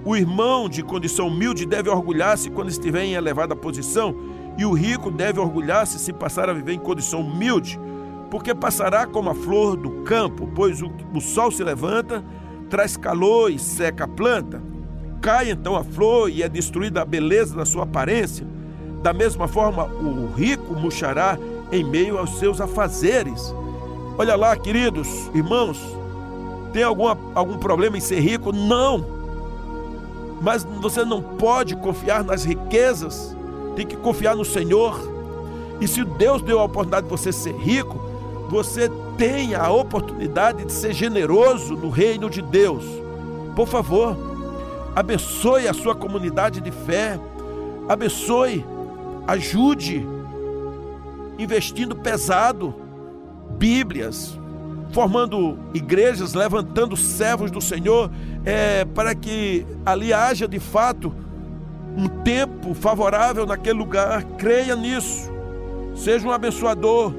O 0.04 0.16
irmão 0.16 0.68
de 0.68 0.82
condição 0.82 1.28
humilde 1.28 1.64
deve 1.64 1.88
orgulhar-se 1.88 2.50
quando 2.50 2.70
estiver 2.70 3.04
em 3.04 3.14
elevada 3.14 3.56
posição, 3.56 4.16
e 4.58 4.66
o 4.66 4.74
rico 4.74 5.12
deve 5.12 5.40
orgulhar-se 5.40 6.00
se 6.00 6.12
passar 6.12 6.50
a 6.50 6.54
viver 6.54 6.74
em 6.74 6.80
condição 6.80 7.22
humilde, 7.22 7.80
porque 8.32 8.56
passará 8.56 9.06
como 9.06 9.30
a 9.30 9.36
flor 9.36 9.78
do 9.78 10.04
campo, 10.04 10.50
pois 10.56 10.82
o, 10.82 10.92
o 11.14 11.22
sol 11.22 11.52
se 11.52 11.64
levanta, 11.64 12.24
traz 12.68 12.98
calor 12.98 13.52
e 13.52 13.60
seca 13.60 14.06
a 14.06 14.08
planta. 14.08 14.62
Cai 15.22 15.52
então 15.52 15.76
a 15.76 15.84
flor 15.84 16.32
e 16.32 16.42
é 16.42 16.50
destruída 16.50 17.04
a 17.04 17.06
beleza 17.06 17.56
da 17.56 17.66
sua 17.66 17.84
aparência. 17.84 18.48
Da 19.04 19.14
mesma 19.14 19.48
forma, 19.48 19.86
o 19.86 20.34
rico 20.36 20.74
murchará 20.74 21.38
em 21.72 21.84
meio 21.84 22.18
aos 22.18 22.40
seus 22.40 22.60
afazeres. 22.60 23.54
Olha 24.18 24.36
lá, 24.36 24.56
queridos 24.58 25.30
irmãos, 25.36 25.80
tem 26.74 26.82
alguma, 26.82 27.16
algum 27.36 27.58
problema 27.58 27.98
em 27.98 28.02
ser 28.02 28.20
rico? 28.20 28.52
Não 28.52 29.21
mas 30.42 30.64
você 30.64 31.06
não 31.06 31.22
pode 31.22 31.76
confiar 31.76 32.24
nas 32.24 32.44
riquezas, 32.44 33.38
tem 33.76 33.86
que 33.86 33.96
confiar 33.96 34.36
no 34.36 34.44
Senhor. 34.44 35.00
E 35.80 35.88
se 35.88 36.04
Deus 36.04 36.42
deu 36.42 36.60
a 36.60 36.64
oportunidade 36.64 37.06
de 37.06 37.12
você 37.12 37.32
ser 37.32 37.56
rico, 37.56 38.02
você 38.50 38.90
tem 39.18 39.54
a 39.54 39.70
oportunidade 39.72 40.66
de 40.66 40.74
ser 40.74 40.94
generoso 40.94 41.76
no 41.76 41.90
reino 41.90 42.30
de 42.30 42.42
Deus. 42.42 42.84
Por 43.56 43.68
favor, 43.68 44.18
abençoe 44.96 45.68
a 45.68 45.74
sua 45.74 45.94
comunidade 45.94 46.60
de 46.60 46.72
fé, 46.72 47.20
abençoe, 47.88 48.66
ajude, 49.28 50.06
investindo 51.38 51.96
pesado, 51.96 52.74
Bíblias, 53.58 54.38
formando 54.92 55.58
igrejas, 55.74 56.34
levantando 56.34 56.98
servos 56.98 57.52
do 57.52 57.62
Senhor, 57.62 58.10
é, 58.46 58.86
para 58.86 59.14
que 59.14 59.66
ali 59.86 60.14
haja 60.14 60.48
de 60.48 60.60
fato 60.60 61.14
um 61.98 62.08
tempo 62.08 62.74
favorável 62.74 63.46
naquele 63.46 63.78
lugar. 63.78 64.24
Creia 64.38 64.76
nisso, 64.76 65.32
seja 65.96 66.28
um 66.28 66.32
abençoador, 66.32 67.14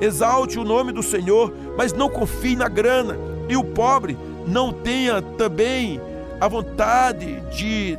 exalte 0.00 0.58
o 0.58 0.64
nome 0.64 0.92
do 0.92 1.02
Senhor, 1.02 1.52
mas 1.76 1.92
não 1.92 2.08
confie 2.08 2.56
na 2.56 2.68
grana. 2.68 3.16
E 3.48 3.56
o 3.56 3.64
pobre 3.64 4.16
não 4.46 4.72
tenha 4.72 5.22
também 5.22 6.00
a 6.40 6.46
vontade 6.46 7.40
de, 7.50 7.98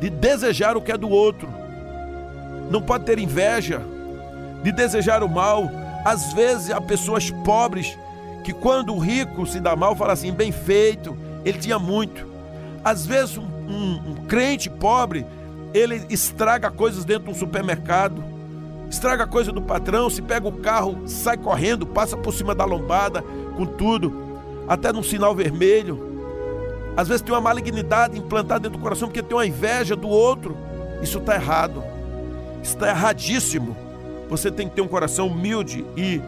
de 0.00 0.10
desejar 0.10 0.76
o 0.76 0.82
que 0.82 0.92
é 0.92 0.96
do 0.96 1.08
outro. 1.08 1.48
Não 2.70 2.82
pode 2.82 3.04
ter 3.04 3.18
inveja, 3.18 3.80
de 4.62 4.72
desejar 4.72 5.22
o 5.22 5.28
mal 5.28 5.70
às 6.06 6.32
vezes 6.32 6.70
há 6.70 6.80
pessoas 6.80 7.32
pobres 7.44 7.98
que 8.46 8.52
quando 8.52 8.94
o 8.94 8.98
rico 9.00 9.44
se 9.44 9.58
dá 9.58 9.74
mal, 9.74 9.96
fala 9.96 10.12
assim, 10.12 10.30
bem 10.30 10.52
feito, 10.52 11.18
ele 11.44 11.58
tinha 11.58 11.80
muito. 11.80 12.24
Às 12.84 13.04
vezes 13.04 13.36
um, 13.36 13.42
um, 13.42 14.10
um 14.10 14.14
crente 14.28 14.70
pobre, 14.70 15.26
ele 15.74 16.06
estraga 16.08 16.70
coisas 16.70 17.04
dentro 17.04 17.24
de 17.24 17.30
um 17.30 17.34
supermercado, 17.34 18.22
estraga 18.88 19.26
coisa 19.26 19.50
do 19.50 19.60
patrão, 19.60 20.08
se 20.08 20.22
pega 20.22 20.46
o 20.46 20.52
carro, 20.52 21.08
sai 21.08 21.36
correndo, 21.36 21.84
passa 21.84 22.16
por 22.16 22.32
cima 22.32 22.54
da 22.54 22.64
lombada, 22.64 23.20
com 23.56 23.66
tudo, 23.66 24.14
até 24.68 24.92
num 24.92 25.02
sinal 25.02 25.34
vermelho. 25.34 26.14
Às 26.96 27.08
vezes 27.08 27.22
tem 27.22 27.34
uma 27.34 27.40
malignidade 27.40 28.16
implantada 28.16 28.60
dentro 28.60 28.78
do 28.78 28.82
coração 28.82 29.08
porque 29.08 29.24
tem 29.24 29.36
uma 29.36 29.44
inveja 29.44 29.96
do 29.96 30.08
outro. 30.08 30.56
Isso 31.02 31.18
está 31.18 31.34
errado. 31.34 31.82
Está 32.62 32.90
erradíssimo. 32.90 33.76
Você 34.30 34.52
tem 34.52 34.68
que 34.68 34.76
ter 34.76 34.82
um 34.82 34.88
coração 34.88 35.26
humilde 35.26 35.84
e 35.96 36.22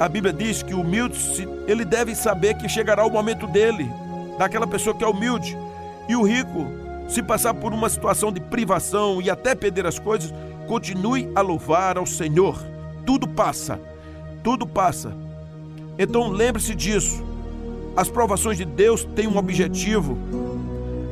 a 0.00 0.08
Bíblia 0.08 0.32
diz 0.32 0.62
que 0.62 0.72
o 0.72 0.80
humilde, 0.80 1.46
ele 1.66 1.84
deve 1.84 2.14
saber 2.14 2.54
que 2.54 2.66
chegará 2.70 3.04
o 3.04 3.10
momento 3.10 3.46
dele, 3.46 3.92
daquela 4.38 4.66
pessoa 4.66 4.96
que 4.96 5.04
é 5.04 5.06
humilde. 5.06 5.54
E 6.08 6.16
o 6.16 6.22
rico, 6.22 6.66
se 7.06 7.22
passar 7.22 7.52
por 7.52 7.74
uma 7.74 7.86
situação 7.90 8.32
de 8.32 8.40
privação 8.40 9.20
e 9.20 9.28
até 9.28 9.54
perder 9.54 9.86
as 9.86 9.98
coisas, 9.98 10.32
continue 10.66 11.30
a 11.34 11.42
louvar 11.42 11.98
ao 11.98 12.06
Senhor. 12.06 12.58
Tudo 13.04 13.28
passa, 13.28 13.78
tudo 14.42 14.66
passa. 14.66 15.12
Então 15.98 16.28
lembre-se 16.28 16.74
disso. 16.74 17.22
As 17.94 18.08
provações 18.08 18.56
de 18.56 18.64
Deus 18.64 19.04
têm 19.04 19.26
um 19.26 19.36
objetivo. 19.36 20.16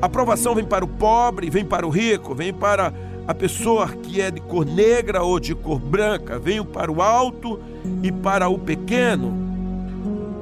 A 0.01 0.09
provação 0.09 0.55
vem 0.55 0.65
para 0.65 0.83
o 0.83 0.89
pobre, 0.89 1.51
vem 1.51 1.65
para 1.65 1.87
o 1.87 1.91
rico, 1.91 2.35
vem 2.35 2.55
para 2.55 2.95
a 3.29 3.35
pessoa 3.35 3.87
que 3.89 4.23
é 4.23 4.31
de 4.31 4.41
cor 4.41 4.65
negra 4.65 5.23
ou 5.23 5.39
de 5.39 5.55
cor 5.55 5.79
branca, 5.79 6.39
venho 6.39 6.65
para 6.65 6.91
o 6.91 7.03
alto 7.03 7.61
e 8.03 8.11
para 8.11 8.49
o 8.49 8.59
pequeno. 8.59 9.31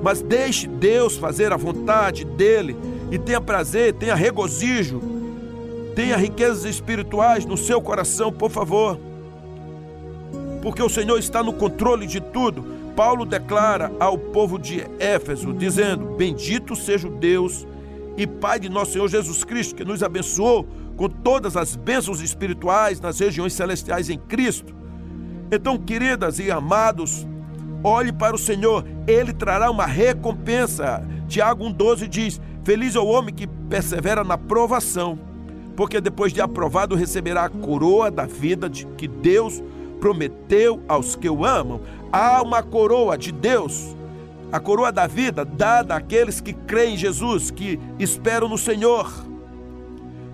Mas 0.04 0.22
deixe 0.22 0.68
Deus 0.68 1.16
fazer 1.16 1.52
a 1.52 1.56
vontade 1.56 2.24
dele 2.24 2.76
e 3.10 3.18
tenha 3.18 3.40
prazer, 3.40 3.92
tenha 3.94 4.14
regozijo, 4.14 5.02
tenha 5.96 6.16
riquezas 6.16 6.64
espirituais 6.64 7.44
no 7.44 7.56
seu 7.56 7.82
coração, 7.82 8.30
por 8.30 8.52
favor. 8.52 9.00
Porque 10.62 10.80
o 10.80 10.88
Senhor 10.88 11.18
está 11.18 11.42
no 11.42 11.52
controle 11.52 12.06
de 12.06 12.20
tudo. 12.20 12.64
Paulo 12.94 13.26
declara 13.26 13.90
ao 13.98 14.16
povo 14.16 14.60
de 14.60 14.86
Éfeso, 15.00 15.52
dizendo: 15.52 16.14
Bendito 16.16 16.76
seja 16.76 17.08
o 17.08 17.10
Deus 17.10 17.66
e 18.16 18.28
Pai 18.28 18.60
de 18.60 18.68
nosso 18.68 18.92
Senhor 18.92 19.08
Jesus 19.08 19.42
Cristo, 19.42 19.74
que 19.74 19.84
nos 19.84 20.04
abençoou 20.04 20.64
com 20.96 21.08
todas 21.08 21.56
as 21.56 21.76
bênçãos 21.76 22.20
espirituais 22.20 23.00
nas 23.00 23.18
regiões 23.18 23.52
celestiais 23.52 24.08
em 24.08 24.18
Cristo. 24.18 24.74
Então, 25.52 25.78
queridas 25.78 26.38
e 26.38 26.50
amados, 26.50 27.26
olhe 27.84 28.12
para 28.12 28.34
o 28.34 28.38
Senhor, 28.38 28.84
ele 29.06 29.32
trará 29.32 29.70
uma 29.70 29.86
recompensa. 29.86 31.06
Tiago 31.28 31.64
1,12 31.64 32.08
diz: 32.08 32.40
Feliz 32.64 32.96
é 32.96 32.98
o 32.98 33.06
homem 33.06 33.34
que 33.34 33.46
persevera 33.46 34.24
na 34.24 34.36
provação, 34.36 35.18
porque 35.76 36.00
depois 36.00 36.32
de 36.32 36.40
aprovado 36.40 36.96
receberá 36.96 37.44
a 37.44 37.50
coroa 37.50 38.10
da 38.10 38.26
vida 38.26 38.68
de 38.68 38.86
que 38.86 39.06
Deus 39.06 39.62
prometeu 40.00 40.82
aos 40.88 41.14
que 41.14 41.28
o 41.28 41.44
amam. 41.44 41.80
Há 42.12 42.42
uma 42.42 42.62
coroa 42.62 43.16
de 43.16 43.30
Deus, 43.30 43.94
a 44.50 44.58
coroa 44.58 44.90
da 44.90 45.06
vida 45.06 45.44
dada 45.44 45.94
àqueles 45.94 46.40
que 46.40 46.52
creem 46.52 46.94
em 46.94 46.96
Jesus, 46.96 47.50
que 47.50 47.78
esperam 47.98 48.48
no 48.48 48.58
Senhor. 48.58 49.25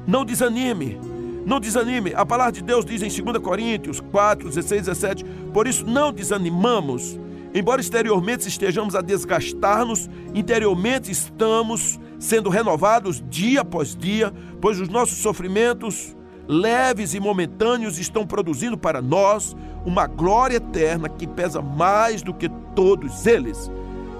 Não 0.06 0.24
desanime. 0.24 0.98
Não 1.44 1.60
desanime. 1.60 2.12
A 2.14 2.24
palavra 2.24 2.52
de 2.52 2.62
Deus 2.62 2.84
diz 2.84 3.02
em 3.02 3.22
2 3.22 3.38
Coríntios 3.38 4.00
4, 4.00 4.48
16, 4.48 4.86
17: 4.86 5.24
Por 5.52 5.66
isso 5.66 5.84
não 5.86 6.12
desanimamos. 6.12 7.18
Embora 7.54 7.80
exteriormente 7.80 8.48
estejamos 8.48 8.94
a 8.94 9.02
desgastar-nos, 9.02 10.08
interiormente 10.34 11.10
estamos 11.10 12.00
sendo 12.18 12.48
renovados 12.48 13.22
dia 13.28 13.60
após 13.60 13.94
dia, 13.94 14.32
pois 14.60 14.80
os 14.80 14.88
nossos 14.88 15.18
sofrimentos 15.18 16.16
leves 16.48 17.14
e 17.14 17.20
momentâneos 17.20 17.98
estão 17.98 18.26
produzindo 18.26 18.78
para 18.78 19.02
nós 19.02 19.54
uma 19.84 20.06
glória 20.06 20.56
eterna 20.56 21.08
que 21.08 21.26
pesa 21.26 21.60
mais 21.60 22.22
do 22.22 22.32
que 22.32 22.48
todos 22.74 23.26
eles. 23.26 23.70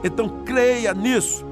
Então 0.04 0.28
creia 0.44 0.92
nisso. 0.92 1.46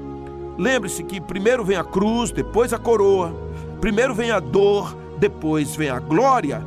Lembre-se 0.57 1.03
que 1.03 1.19
primeiro 1.19 1.63
vem 1.63 1.77
a 1.77 1.83
cruz, 1.83 2.31
depois 2.31 2.73
a 2.73 2.77
coroa 2.77 3.33
Primeiro 3.81 4.15
vem 4.15 4.31
a 4.31 4.39
dor, 4.39 4.95
depois 5.17 5.75
vem 5.75 5.89
a 5.89 5.99
glória. 5.99 6.63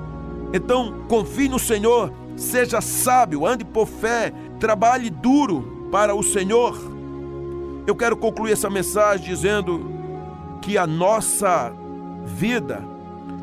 Então, 0.53 1.07
confie 1.09 1.48
no 1.48 1.59
Senhor, 1.59 2.12
seja 2.37 2.83
sábio, 2.83 3.46
ande 3.46 3.64
por 3.64 3.87
fé, 3.87 4.33
trabalhe 4.61 5.09
duro 5.09 5.88
para 5.90 6.14
o 6.14 6.22
Senhor. 6.22 6.77
Eu 7.87 7.96
quero 7.96 8.16
concluir 8.16 8.53
essa 8.53 8.68
mensagem 8.68 9.24
dizendo 9.24 9.90
que 10.61 10.77
a 10.77 10.87
nossa 10.87 11.72
vida 12.27 12.92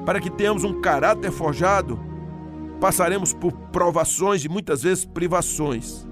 para 0.05 0.19
que 0.19 0.29
tenhamos 0.29 0.63
um 0.63 0.81
caráter 0.81 1.31
forjado, 1.31 1.99
passaremos 2.79 3.33
por 3.33 3.51
provações 3.71 4.43
e 4.43 4.49
muitas 4.49 4.83
vezes 4.83 5.05
privações. 5.05 6.05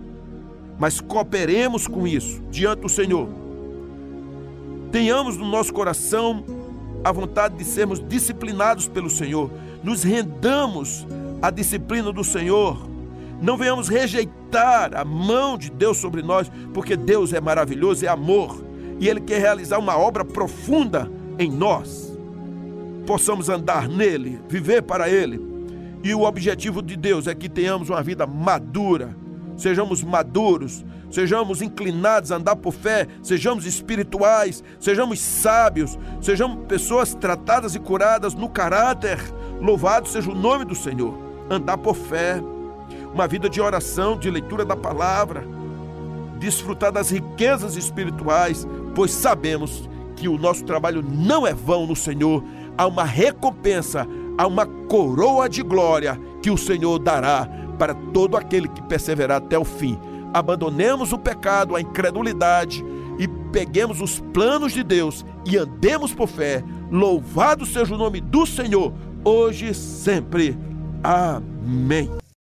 Mas 0.78 1.02
cooperemos 1.02 1.88
com 1.88 2.08
isso 2.08 2.42
diante 2.50 2.82
do 2.82 2.90
Senhor. 2.90 3.28
Tenhamos 4.92 5.38
no 5.38 5.46
nosso 5.46 5.74
coração 5.74 6.44
a 7.04 7.12
vontade 7.12 7.56
de 7.56 7.64
sermos 7.64 8.00
disciplinados 8.08 8.88
pelo 8.88 9.10
Senhor. 9.10 9.52
Nos 9.84 10.04
rendamos 10.04 11.08
à 11.42 11.50
disciplina 11.50 12.12
do 12.12 12.24
Senhor. 12.24 12.78
Não 13.42 13.58
venhamos 13.58 13.88
rejeitar 13.88 14.96
a 14.96 15.06
mão 15.06 15.58
de 15.58 15.72
Deus 15.72 15.98
sobre 15.98 16.22
nós, 16.22 16.52
porque 16.74 16.96
Deus 16.96 17.32
é 17.32 17.40
maravilhoso, 17.40 18.06
é 18.06 18.10
amor, 18.10 18.62
e 19.00 19.08
Ele 19.08 19.22
quer 19.22 19.40
realizar 19.40 19.80
uma 19.80 19.98
obra 19.98 20.26
profunda 20.26 21.10
em 21.38 21.50
nós. 21.50 22.12
Possamos 23.06 23.48
andar 23.48 23.88
nele, 23.88 24.40
viver 24.50 24.82
para 24.84 25.10
Ele. 25.10 25.40
E 26.04 26.14
o 26.14 26.24
objetivo 26.24 26.82
de 26.82 26.98
Deus 26.98 27.28
é 27.28 27.36
que 27.36 27.48
tenhamos 27.48 27.90
uma 27.90 28.04
vida 28.04 28.28
madura, 28.28 29.16
sejamos 29.58 30.04
maduros, 30.04 30.84
sejamos 31.10 31.62
inclinados 31.62 32.32
a 32.32 32.36
andar 32.36 32.56
por 32.56 32.74
fé, 32.74 33.08
sejamos 33.22 33.66
espirituais, 33.66 34.64
sejamos 34.80 35.20
sábios, 35.20 35.98
sejamos 36.22 36.66
pessoas 36.68 37.14
tratadas 37.14 37.76
e 37.76 37.80
curadas 37.80 38.34
no 38.34 38.50
caráter. 38.50 39.20
Louvado 39.60 40.08
seja 40.08 40.32
o 40.32 40.36
nome 40.36 40.66
do 40.66 40.76
Senhor. 40.76 41.18
Andar 41.50 41.78
por 41.78 41.96
fé, 41.96 42.42
uma 43.14 43.28
vida 43.28 43.50
de 43.50 43.60
oração, 43.60 44.18
de 44.18 44.30
leitura 44.30 44.64
da 44.64 44.76
palavra, 44.76 45.44
desfrutar 46.38 46.92
das 46.92 47.10
riquezas 47.10 47.76
espirituais, 47.76 48.68
pois 48.96 49.12
sabemos 49.12 49.90
que 50.16 50.28
o 50.28 50.38
nosso 50.38 50.64
trabalho 50.64 51.04
não 51.04 51.48
é 51.48 51.54
vão 51.54 51.88
no 51.88 51.96
Senhor, 51.96 52.44
há 52.78 52.86
uma 52.86 53.04
recompensa, 53.04 54.08
há 54.38 54.46
uma 54.46 54.66
coroa 54.66 55.50
de 55.50 55.64
glória 55.64 56.20
que 56.42 56.52
o 56.52 56.58
Senhor 56.58 57.00
dará 57.00 57.48
para 57.78 57.94
todo 57.94 58.38
aquele 58.38 58.68
que 58.68 58.82
perseverar 58.84 59.38
até 59.38 59.58
o 59.58 59.64
fim. 59.64 59.98
Abandonemos 60.34 61.12
o 61.12 61.18
pecado, 61.18 61.76
a 61.76 61.82
incredulidade 61.82 62.84
e 63.18 63.28
peguemos 63.52 64.00
os 64.02 64.20
planos 64.34 64.74
de 64.74 64.84
Deus 64.84 65.26
e 65.46 65.58
andemos 65.58 66.14
por 66.14 66.28
fé. 66.28 66.64
Louvado 66.92 67.66
seja 67.66 67.94
o 67.94 67.98
nome 67.98 68.22
do 68.22 68.46
Senhor, 68.46 68.94
hoje 69.24 69.70
e 69.70 69.74
sempre. 69.74 70.58
Amém. 71.04 72.10